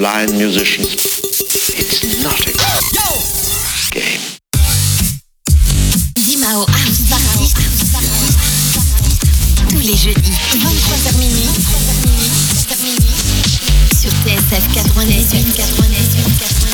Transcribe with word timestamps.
blind 0.00 0.32
musicians. 0.32 0.94
It's 1.76 2.24
not 2.24 2.40
a 2.48 2.52
game. 3.92 4.22
Dimao. 6.16 6.64
Tous 9.68 9.80
les 9.80 9.96
jeudis, 9.96 10.32
23h 10.54 11.18
minuit. 11.18 11.50
Sur 14.00 14.10
TSF 14.24 14.72
88 14.72 15.54
88 15.54 16.69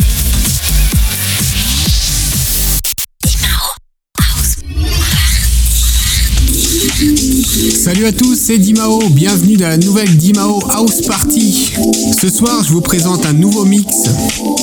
Salut 7.46 8.06
à 8.06 8.12
tous, 8.12 8.34
c'est 8.34 8.58
Dimao, 8.58 9.08
bienvenue 9.10 9.56
dans 9.56 9.68
la 9.68 9.76
nouvelle 9.76 10.14
Dimao 10.16 10.60
House 10.68 11.00
Party. 11.06 11.72
Ce 12.20 12.28
soir, 12.28 12.64
je 12.64 12.72
vous 12.72 12.80
présente 12.80 13.24
un 13.24 13.32
nouveau 13.32 13.64
mix 13.64 13.86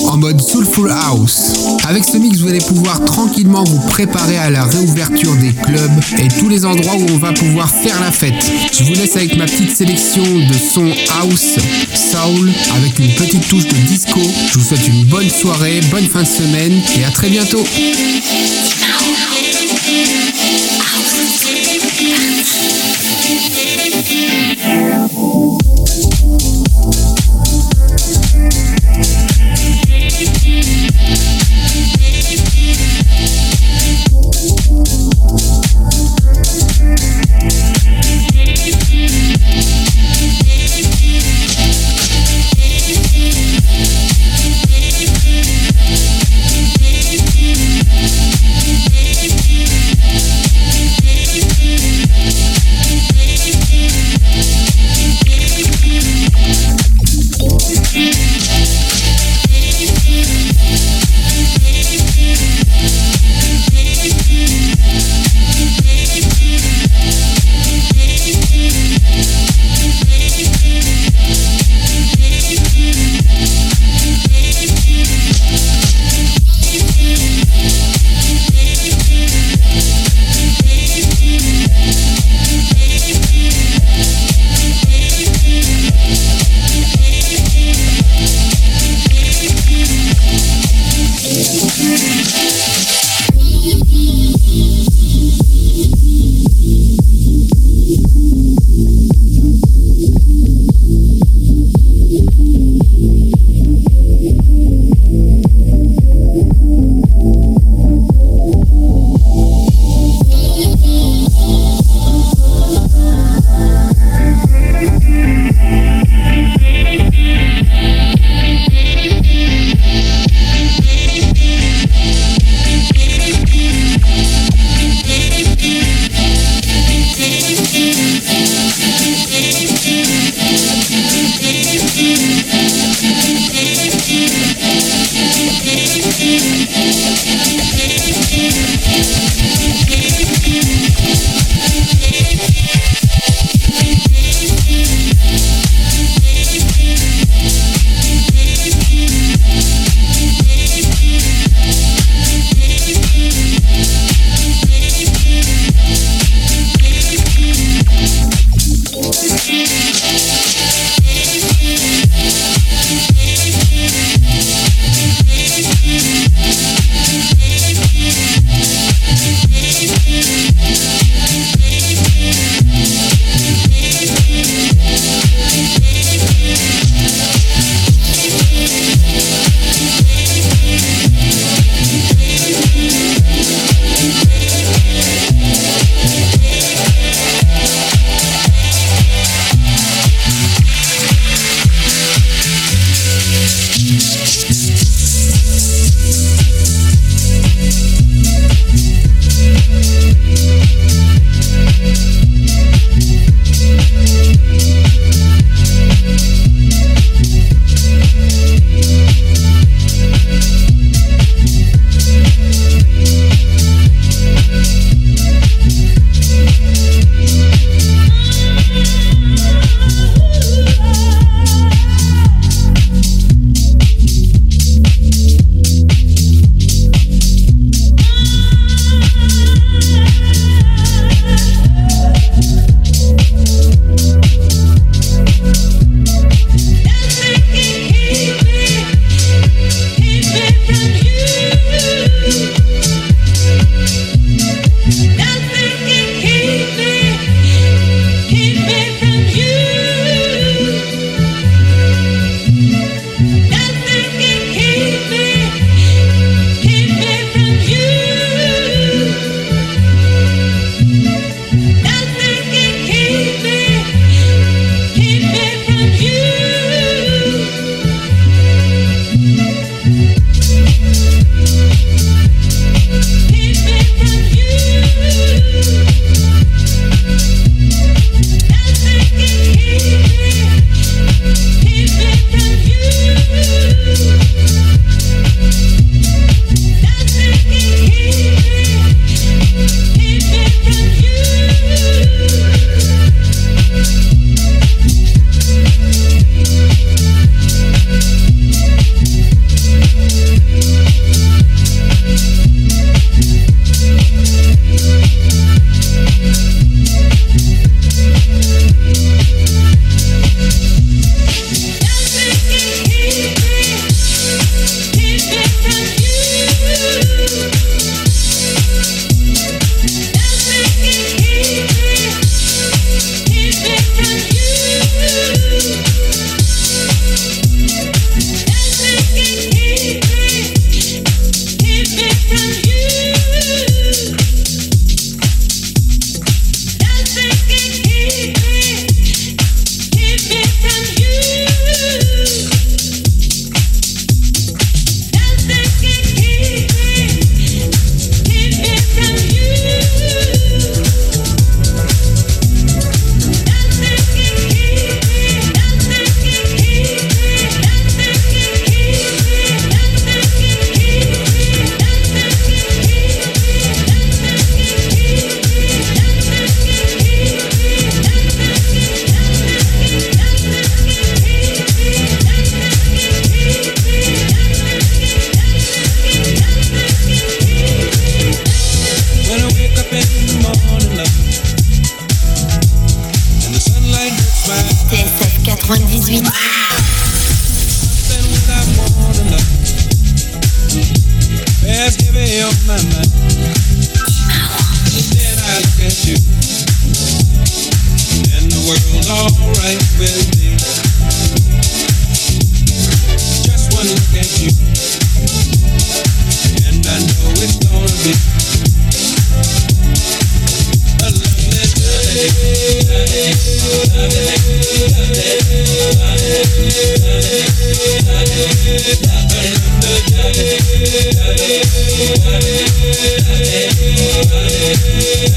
en 0.06 0.18
mode 0.18 0.40
Soulful 0.40 0.90
House. 0.90 1.54
Avec 1.88 2.04
ce 2.04 2.18
mix, 2.18 2.38
vous 2.40 2.48
allez 2.48 2.60
pouvoir 2.60 3.02
tranquillement 3.04 3.64
vous 3.64 3.80
préparer 3.88 4.36
à 4.36 4.50
la 4.50 4.64
réouverture 4.64 5.34
des 5.36 5.52
clubs 5.52 6.00
et 6.18 6.28
tous 6.38 6.50
les 6.50 6.66
endroits 6.66 6.94
où 6.94 7.06
on 7.10 7.18
va 7.18 7.32
pouvoir 7.32 7.70
faire 7.70 7.98
la 8.00 8.12
fête. 8.12 8.52
Je 8.72 8.84
vous 8.84 8.92
laisse 8.92 9.16
avec 9.16 9.34
ma 9.36 9.46
petite 9.46 9.74
sélection 9.74 10.22
de 10.22 10.54
sons 10.54 10.92
house, 11.22 11.56
soul, 11.94 12.52
avec 12.76 12.98
une 12.98 13.14
petite 13.14 13.48
touche 13.48 13.66
de 13.66 13.76
disco. 13.88 14.20
Je 14.52 14.58
vous 14.58 14.64
souhaite 14.64 14.86
une 14.86 15.04
bonne 15.04 15.30
soirée, 15.30 15.80
bonne 15.90 16.06
fin 16.06 16.22
de 16.22 16.28
semaine 16.28 16.80
et 16.98 17.04
à 17.04 17.10
très 17.10 17.30
bientôt. 17.30 17.64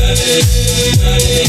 Hare 0.07 1.46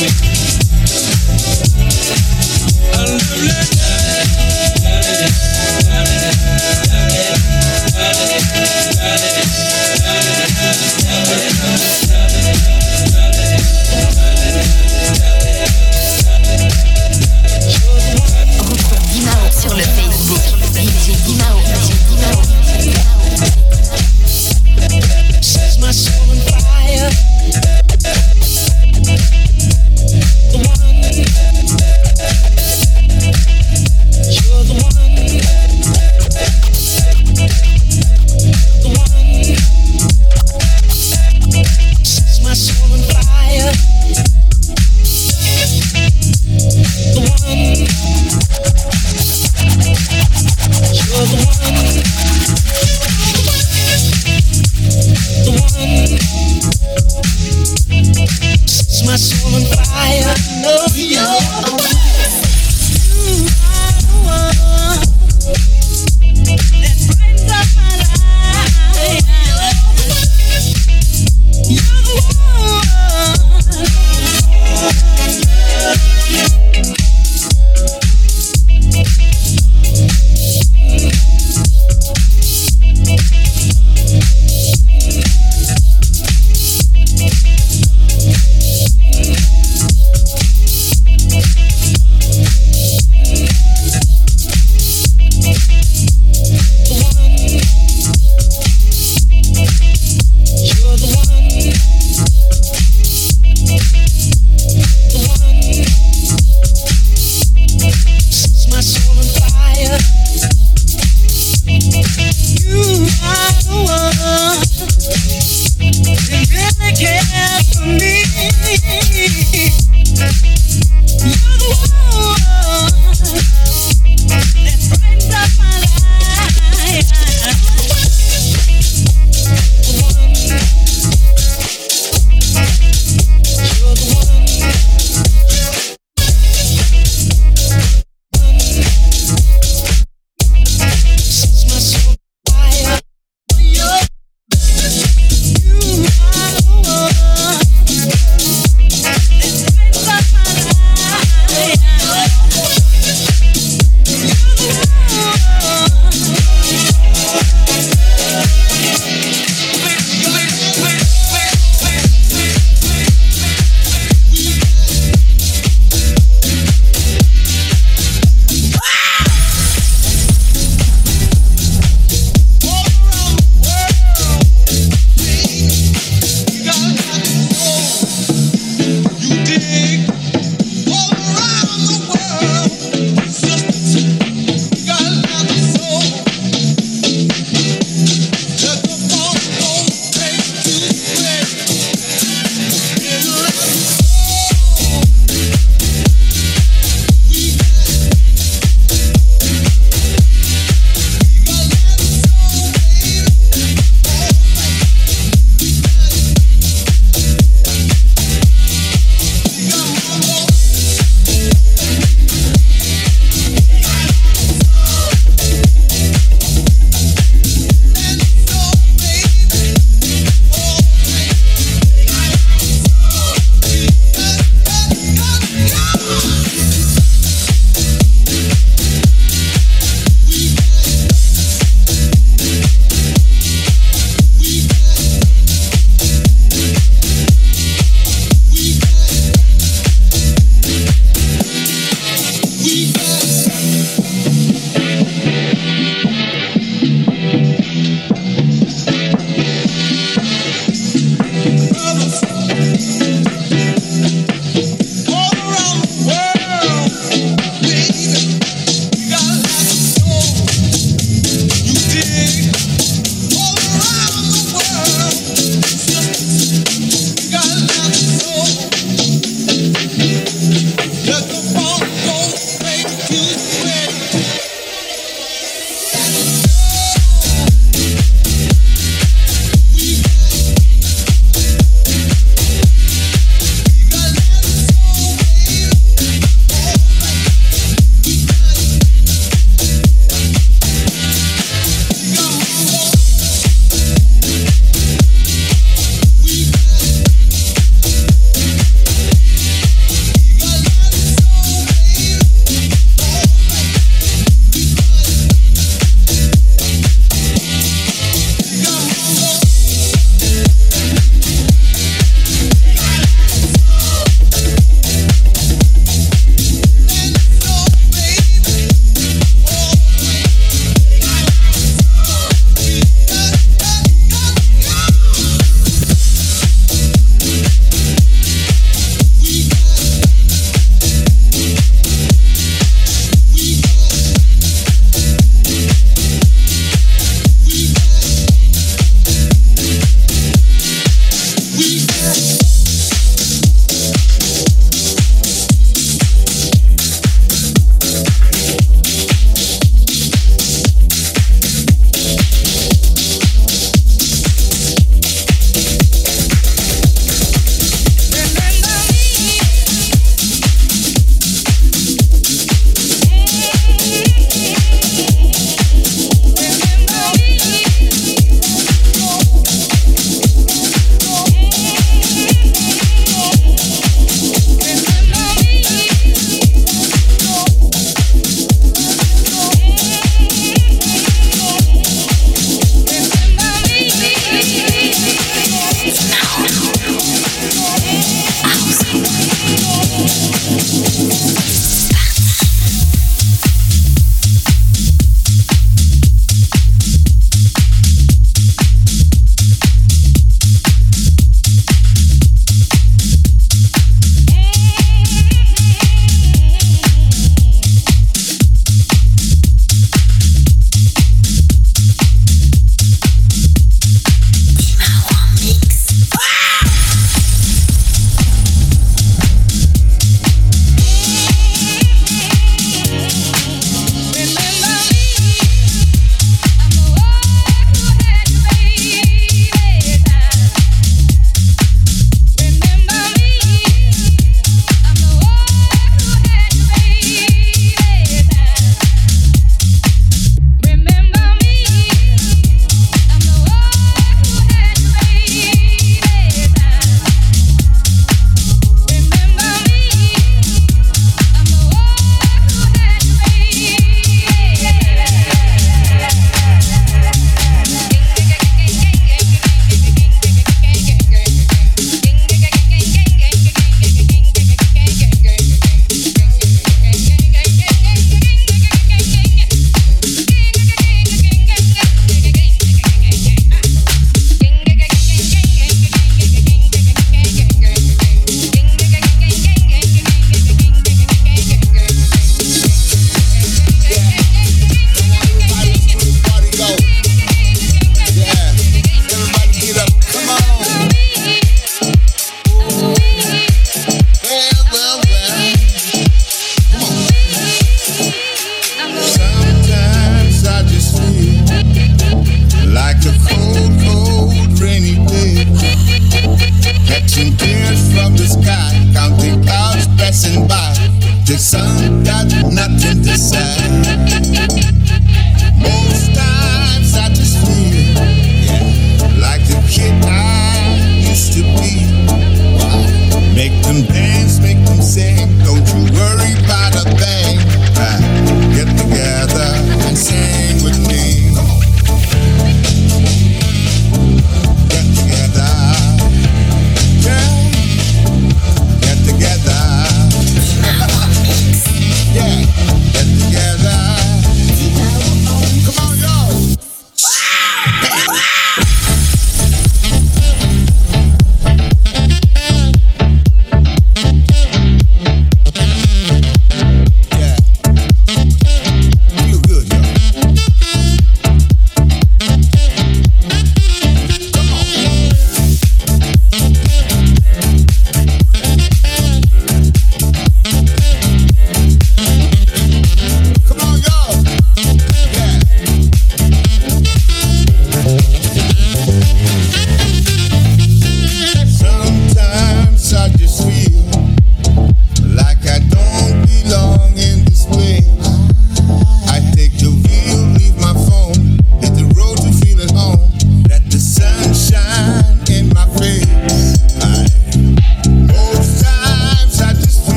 music. 0.00 0.29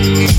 Mm-hmm. 0.00 0.29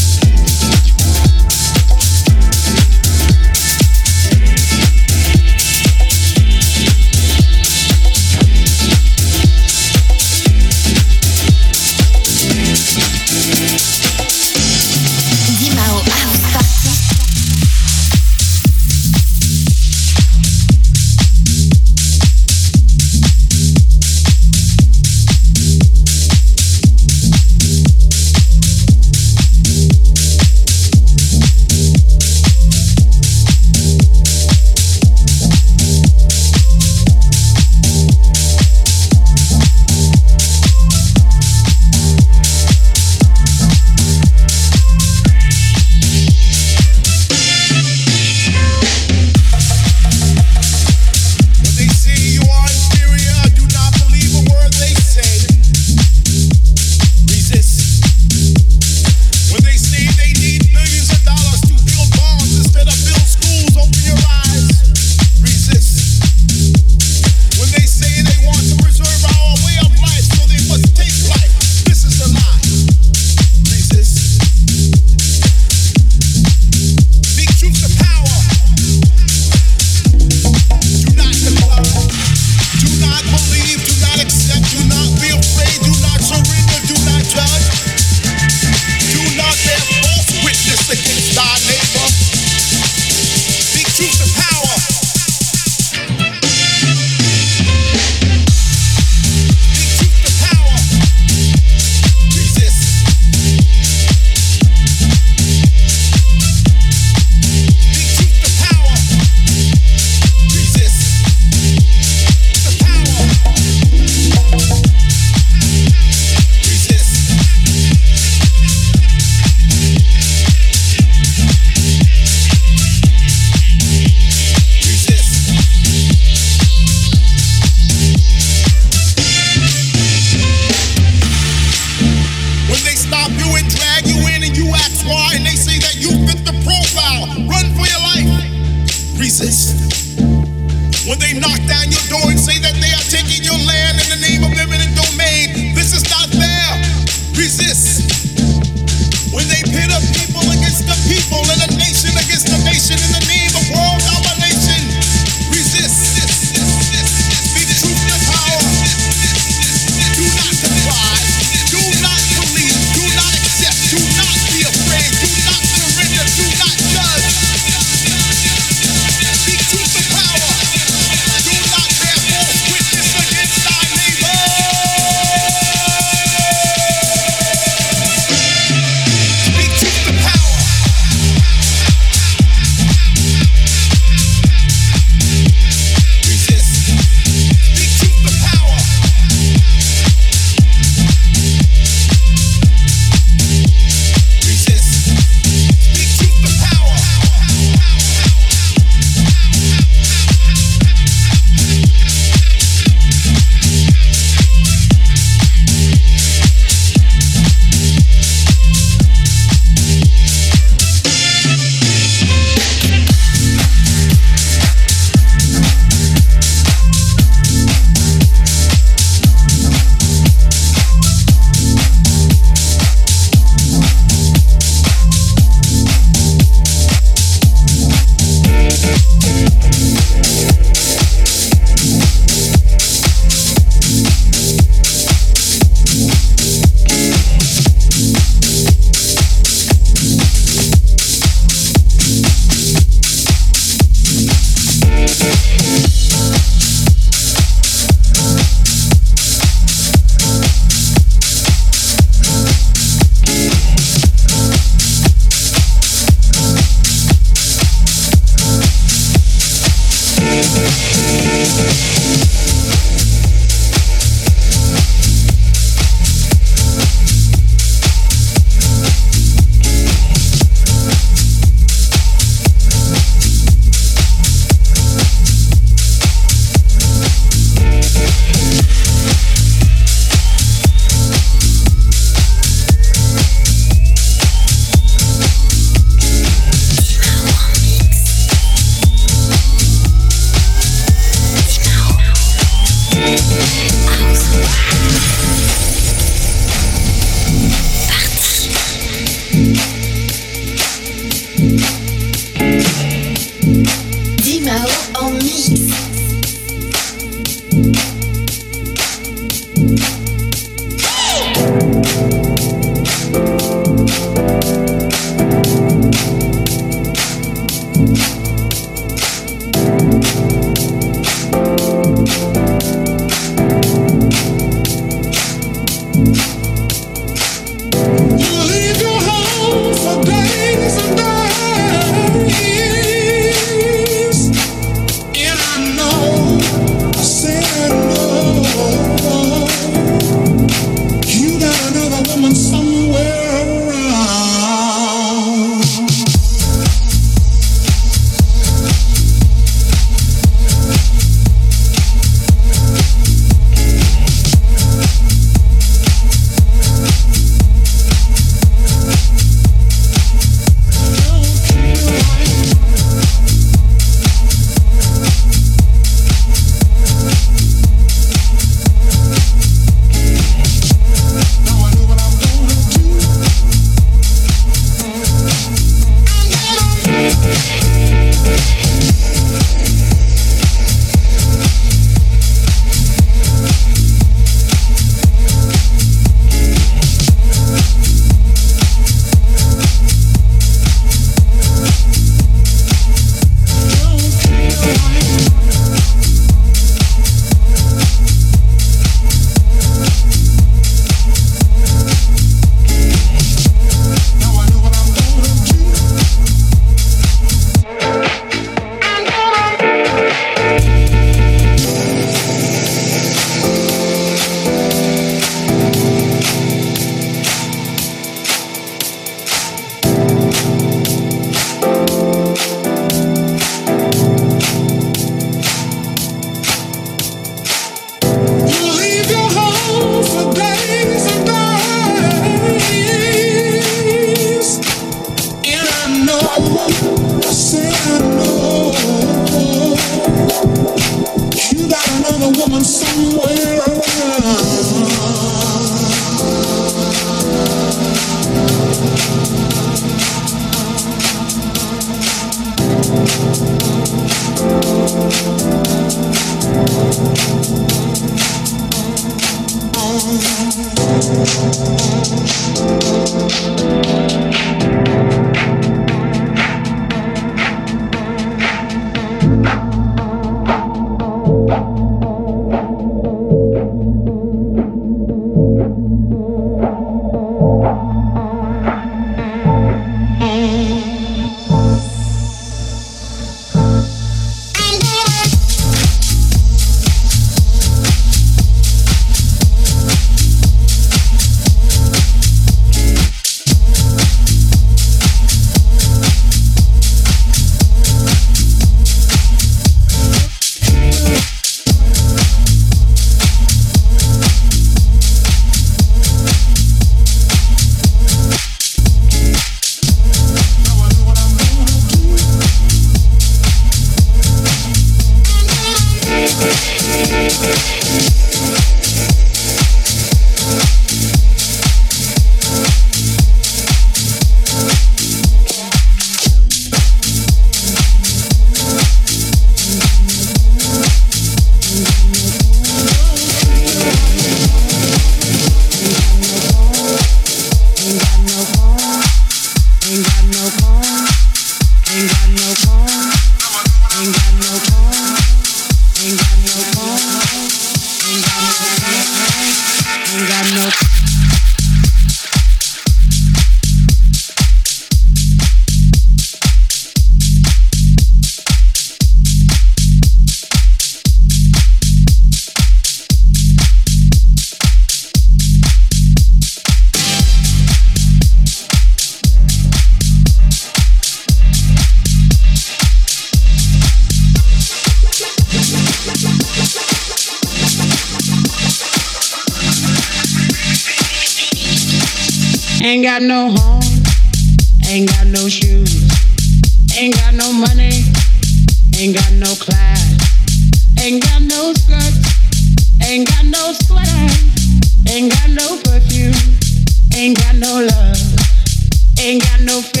I 599.92 600.00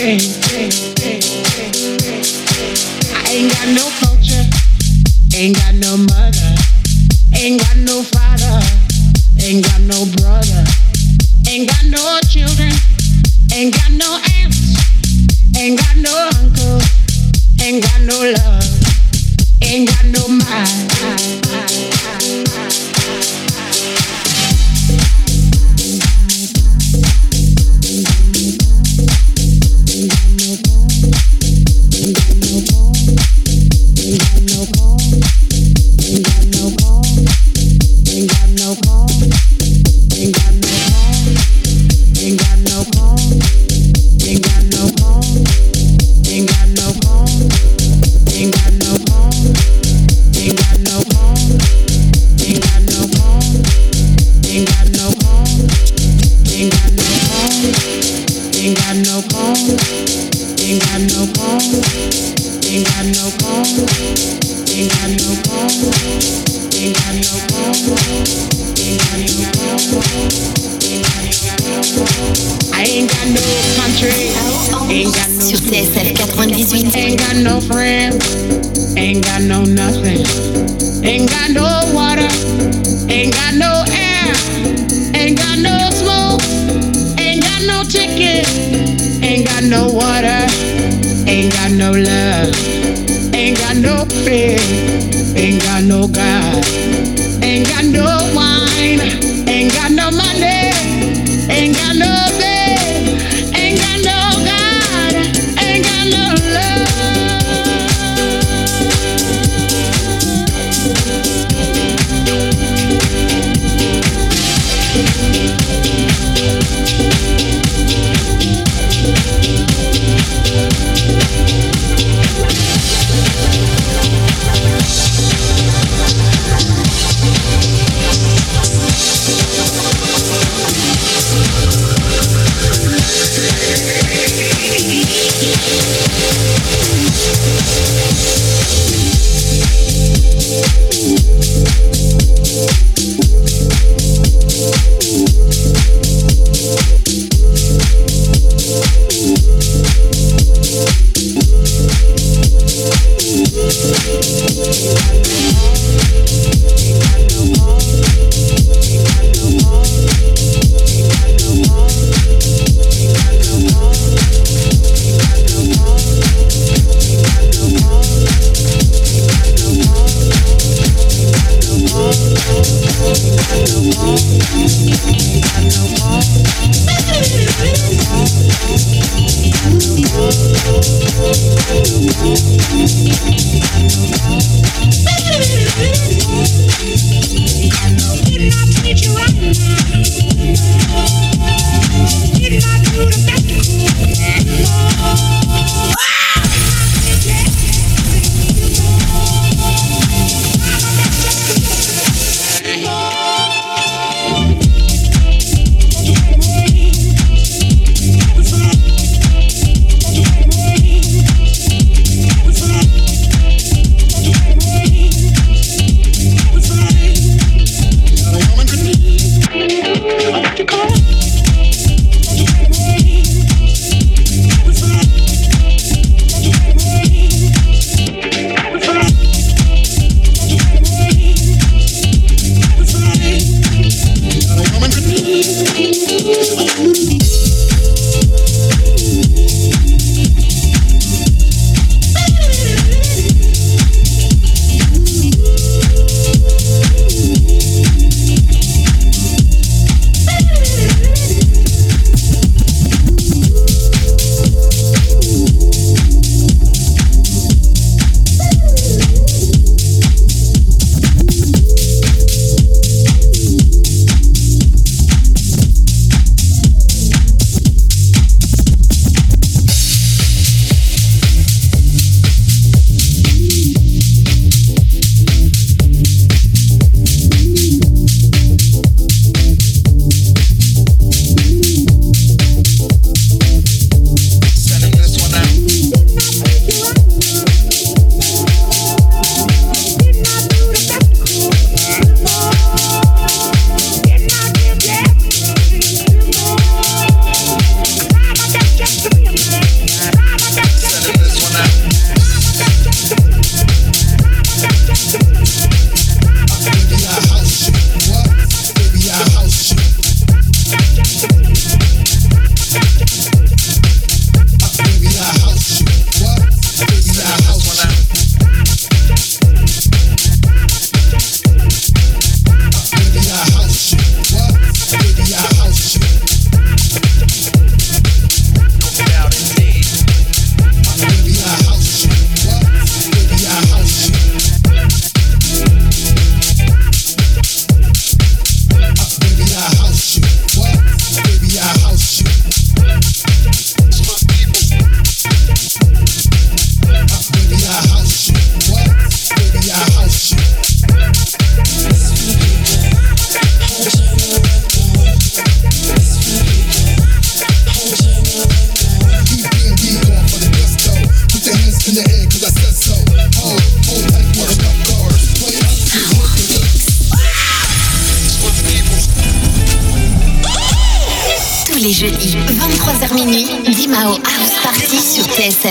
ain't 3.28 3.52
got 3.52 3.68
no 3.68 3.90
culture, 4.00 4.44
ain't 5.36 5.56
got 5.56 5.74
no 5.74 5.96
mother, 5.98 6.54
ain't 7.34 7.60
got 7.60 7.76
no 7.76 8.02
father, 8.02 8.60
ain't 9.42 9.62
got 9.64 9.80
no 9.82 10.06
brother, 10.16 10.64
ain't 11.48 11.68
got 11.68 11.84
no 11.84 12.18
children, 12.28 12.72
ain't 13.52 13.74
got 13.74 13.90
no 13.92 14.18
aunts, 14.40 14.74
ain't 15.56 15.78
got 15.78 15.96
no 15.98 16.30
uncle, 16.40 16.80
ain't 17.60 17.82
got 17.84 18.00
no 18.00 18.32
love, 18.38 18.64
ain't 19.62 19.86
got 19.88 20.04
no 20.06 20.28
mind. 20.28 20.94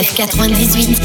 Sur 0.04 0.16
TSF 0.16 0.16
98. 0.16 1.03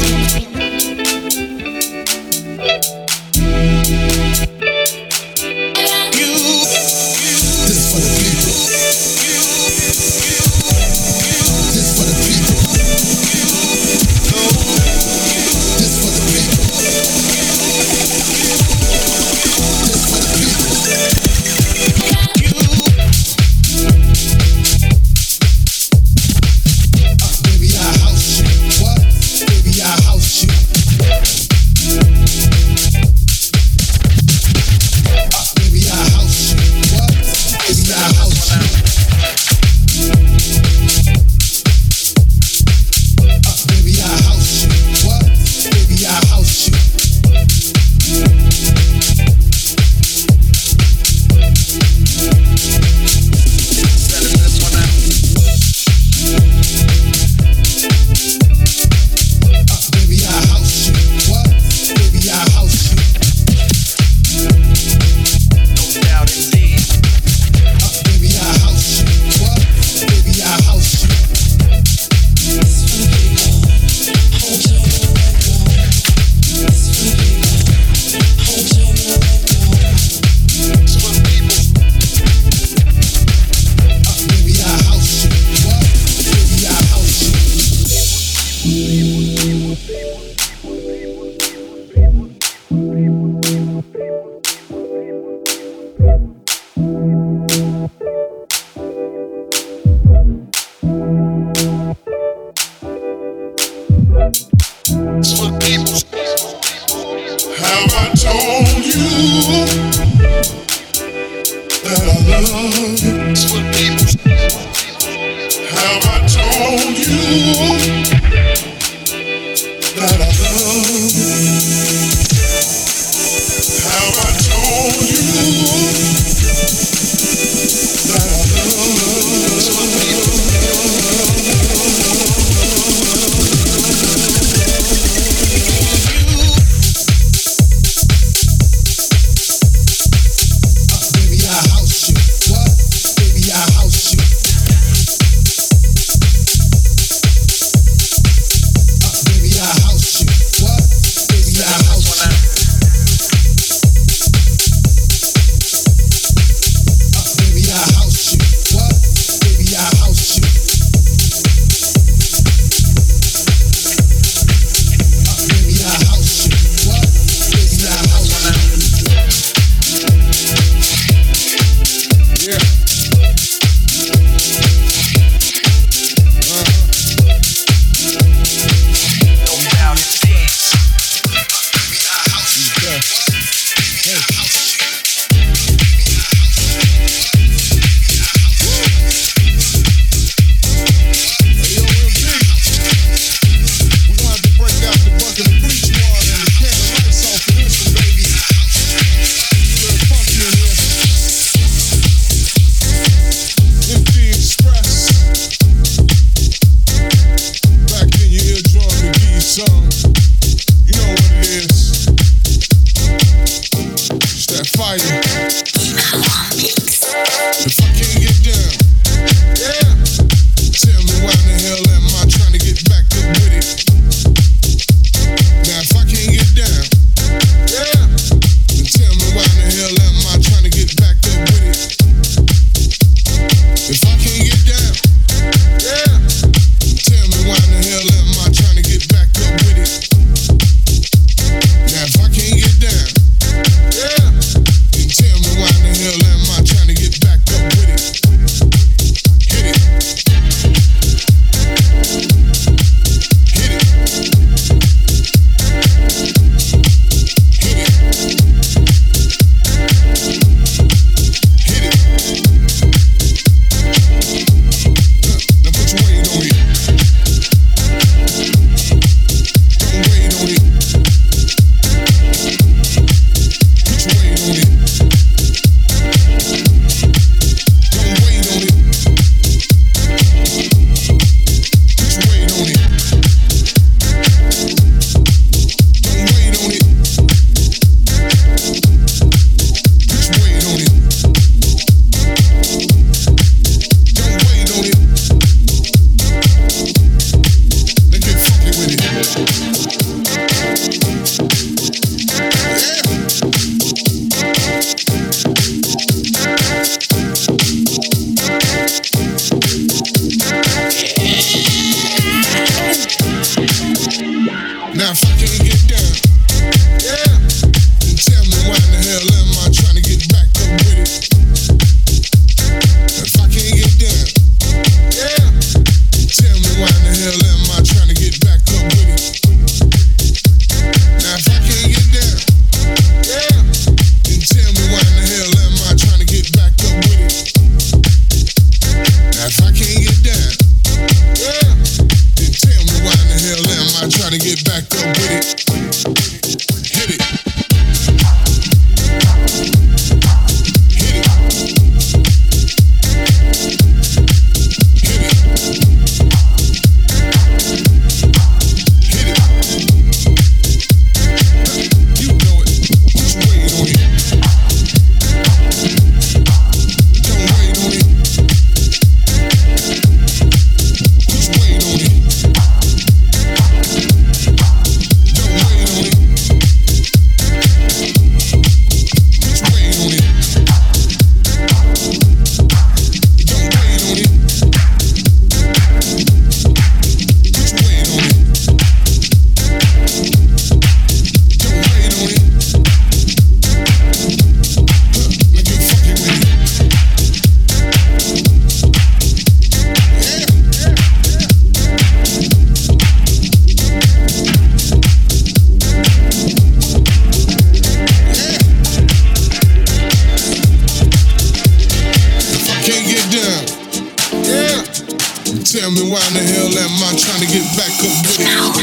Tell 415.70 415.88
me 415.92 416.02
why 416.10 416.18
in 416.26 416.34
the 416.34 416.42
hell 416.42 416.66
am 416.66 416.98
I 416.98 417.14
trying 417.14 417.38
to 417.38 417.46
get 417.46 417.62
back 417.78 417.94
up 418.02 418.10
with 418.26 418.42
it? 418.42 418.50
Now 418.50 418.74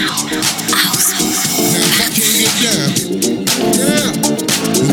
if 1.83 1.99
I 1.99 2.07
can't 2.15 2.31
get 2.39 2.55
down, 2.63 2.91
yeah. 3.75 4.07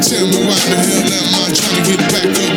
Tell 0.03 0.27
me 0.27 0.43
why 0.43 0.59
the 0.59 0.75
hell 0.75 1.07
am 1.15 1.39
I 1.39 1.55
trying 1.55 1.79
to 1.79 1.95
get 1.95 2.03
back 2.11 2.35
up 2.35 2.54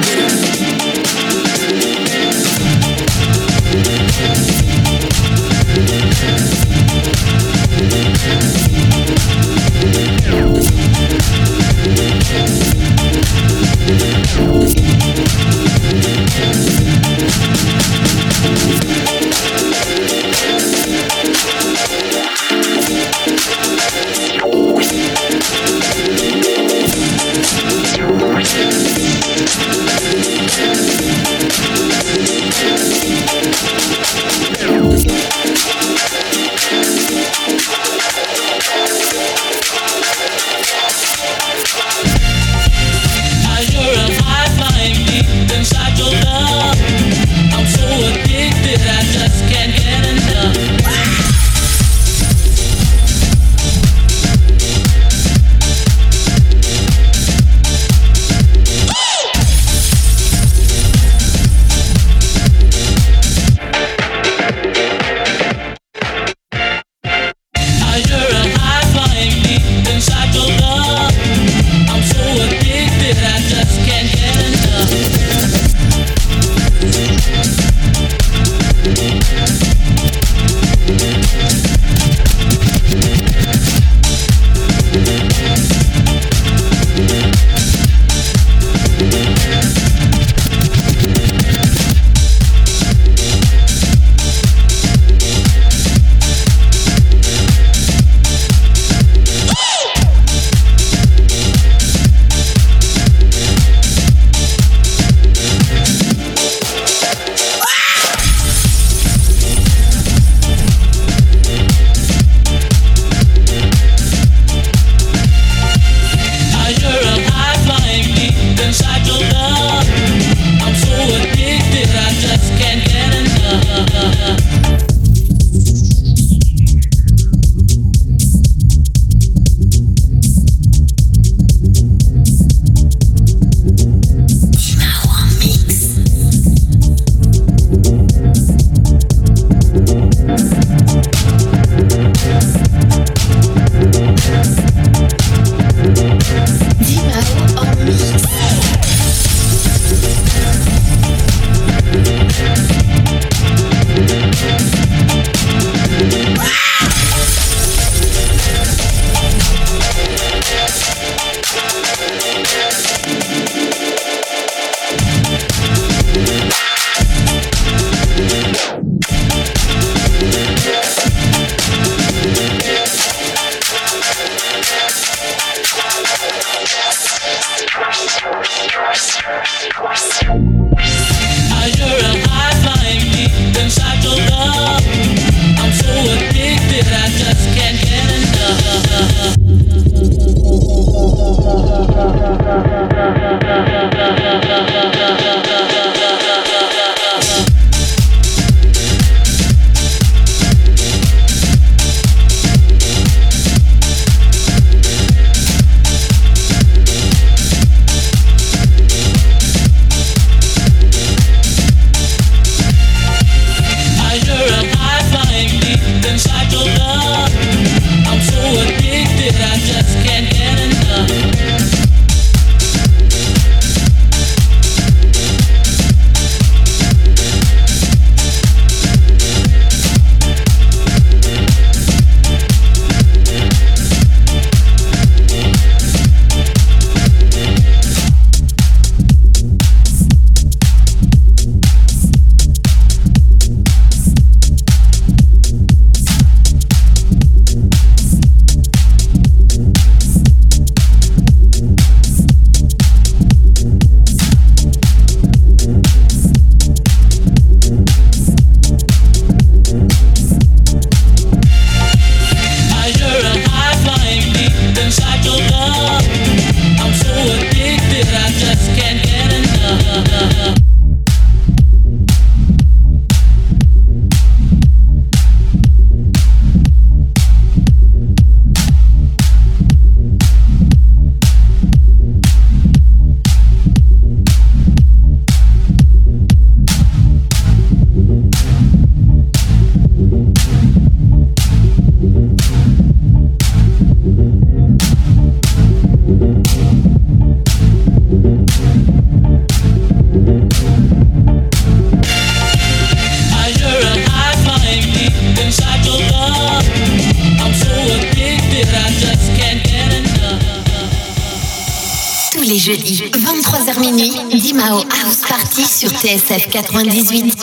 98. 316.63 317.36